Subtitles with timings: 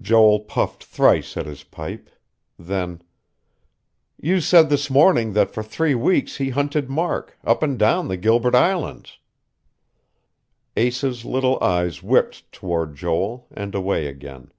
[0.00, 2.10] Joel puffed thrice at his pipe.
[2.58, 3.02] Then:
[4.20, 8.16] "You said this morning that for three weeks he hunted Mark, up and down the
[8.16, 9.18] Gilbert Islands."
[10.76, 14.50] Asa's little eyes whipped toward Joel, and away again.